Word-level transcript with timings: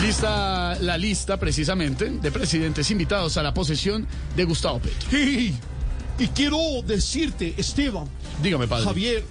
Lista 0.00 0.76
la 0.80 0.96
lista 0.96 1.38
precisamente 1.38 2.08
de 2.10 2.30
presidentes 2.32 2.90
invitados 2.90 3.36
a 3.36 3.42
la 3.42 3.52
posesión 3.52 4.06
de 4.34 4.44
Gustavo 4.44 4.78
Petro. 4.80 5.18
Y, 5.18 5.54
y 6.18 6.26
quiero 6.28 6.58
decirte, 6.86 7.54
Esteban, 7.56 8.06
Dígame, 8.42 8.66
padre. 8.66 8.84
Javier, 8.86 9.24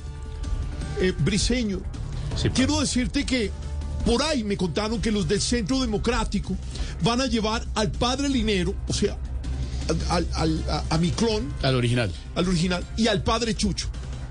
eh, 1.01 1.13
Briseño, 1.17 1.81
Sí, 2.35 2.49
quiero 2.51 2.79
decirte 2.79 3.25
que 3.25 3.51
por 4.05 4.21
ahí 4.21 4.43
me 4.43 4.55
contaron 4.55 5.01
que 5.01 5.11
los 5.11 5.27
del 5.27 5.41
Centro 5.41 5.79
Democrático 5.81 6.55
van 7.03 7.21
a 7.21 7.25
llevar 7.25 7.65
al 7.75 7.91
padre 7.91 8.29
Linero, 8.29 8.75
o 8.87 8.93
sea, 8.93 9.17
al, 10.09 10.27
al- 10.35 10.63
a, 10.69 10.83
a 10.91 10.97
mi 10.99 11.09
clon, 11.09 11.51
Al 11.63 11.75
original. 11.75 12.11
al 12.35 12.47
original, 12.47 12.85
y 12.95 13.07
al 13.07 13.23
padre 13.23 13.55
Chucho. 13.55 13.87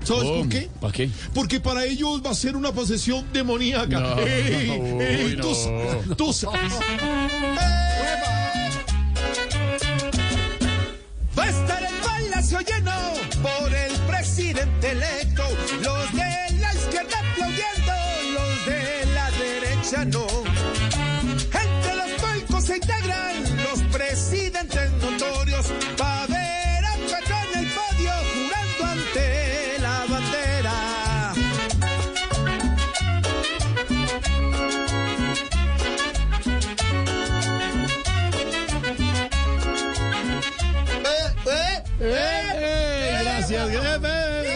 ¿Sabes 0.09 0.23
¿Cómo? 0.23 0.39
por 0.39 0.49
qué? 0.49 0.69
¿Para 0.81 0.93
qué? 0.93 1.09
Porque 1.35 1.59
para 1.59 1.85
ellos 1.85 2.21
va 2.25 2.31
a 2.31 2.33
ser 2.33 2.55
una 2.55 2.71
posesión 2.71 3.25
demoníaca. 3.31 3.99
No, 3.99 4.19
Ey, 4.19 4.71
ey, 4.99 5.25
uy, 5.25 5.37
tú, 5.39 5.55
no. 6.07 6.15
tú 6.15 6.33
sabes. 6.33 6.73
Va 11.37 11.43
a 11.43 11.49
estar 11.49 11.83
el 11.83 11.93
palacio 12.03 12.59
lleno 12.61 12.91
por 13.43 13.71
el 13.73 13.91
presidente 14.07 14.91
electo. 14.91 15.43
Gracias, 43.67 43.83
jefe. 43.83 44.49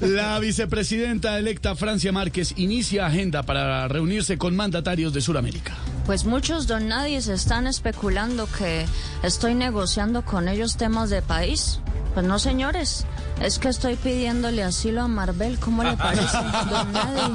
La 0.00 0.38
vicepresidenta 0.38 1.38
electa 1.38 1.74
Francia 1.74 2.12
Márquez 2.12 2.52
inicia 2.56 3.06
agenda 3.06 3.42
para 3.42 3.88
reunirse 3.88 4.36
con 4.36 4.54
mandatarios 4.54 5.14
de 5.14 5.22
Sudamérica. 5.22 5.74
Pues 6.04 6.26
muchos 6.26 6.66
don 6.66 6.88
nadies 6.88 7.28
están 7.28 7.66
especulando 7.66 8.46
que 8.58 8.84
estoy 9.22 9.54
negociando 9.54 10.22
con 10.22 10.48
ellos 10.48 10.76
temas 10.76 11.08
de 11.08 11.22
país. 11.22 11.80
Pues 12.12 12.26
no, 12.26 12.38
señores. 12.38 13.06
Es 13.40 13.58
que 13.58 13.68
estoy 13.68 13.96
pidiéndole 13.96 14.62
asilo 14.62 15.02
a 15.02 15.08
Marvel. 15.08 15.58
¿Cómo 15.58 15.82
le 15.82 15.96
parece, 15.96 16.36
don 16.70 16.92
Nadie? 16.92 17.34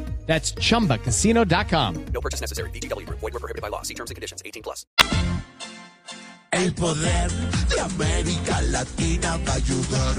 That's 0.25 0.53
chumbacasino.com. 0.53 2.05
No 2.13 2.21
purchase 2.21 2.39
necessary. 2.41 2.69
BGW. 2.71 3.07
Void 3.09 3.33
were 3.33 3.39
prohibited 3.39 3.61
by 3.61 3.67
law. 3.67 3.81
See 3.81 3.95
terms 3.95 4.11
and 4.11 4.15
conditions. 4.15 4.41
18 4.45 4.63
plus. 4.63 4.85
El 6.51 6.73
poder 6.73 7.31
de 7.69 7.79
América 7.79 8.61
Latina 8.63 9.37
va 9.47 9.53
a 9.53 9.55
ayudar 9.55 10.15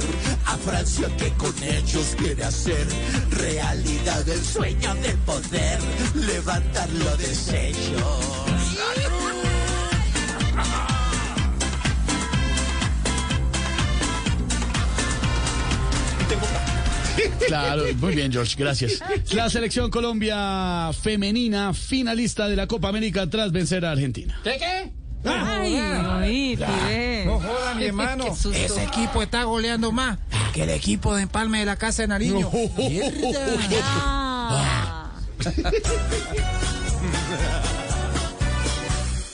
a 0.47 0.57
Francia 0.57 1.07
que 1.19 1.31
con 1.33 1.53
ellos 1.63 2.15
quiere 2.17 2.43
hacer 2.43 2.87
realidad 3.33 4.27
el 4.27 4.43
sueño 4.43 4.95
de 4.95 5.15
poder 5.27 5.79
levantarlo 6.15 7.17
de 7.19 7.35
sellos. 7.35 8.62
Claro, 17.47 17.85
muy 17.99 18.15
bien, 18.15 18.33
George, 18.33 18.55
gracias. 18.57 19.03
La 19.33 19.51
selección 19.51 19.91
Colombia 19.91 20.91
femenina 21.01 21.75
finalista 21.75 22.49
de 22.49 22.57
la 22.57 22.67
Copa 22.67 22.89
América 22.89 23.29
tras 23.29 23.53
vencer 23.53 23.85
a 23.85 23.93
Argentina. 23.93 24.41
Ay, 25.25 25.79
oí, 26.21 26.57
Pibe. 26.57 27.25
No 27.27 27.39
joda, 27.39 27.75
mi 27.75 27.85
hermano. 27.85 28.25
Qué. 28.51 28.65
Ese 28.65 28.83
equipo 28.83 29.23
está 29.23 29.45
goleando 29.45 29.93
más 29.93 30.19
que 30.53 30.65
el 30.65 30.71
equipo 30.71 31.15
de 31.15 31.23
Empalme 31.23 31.61
de 31.61 31.67
la 31.67 31.77
Casa 31.77 32.03
de 32.03 32.09
Nariño. 32.09 32.51
Ah. 33.83 35.11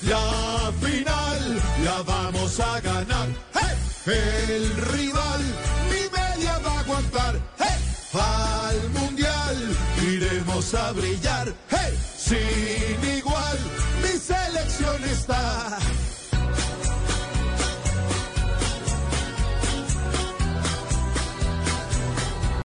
La 0.09 0.73
final 0.81 1.63
la 1.85 2.03
vamos 2.03 2.61
a 2.61 2.81
ganar. 2.81 3.29
El 4.07 4.75
rival 4.77 5.43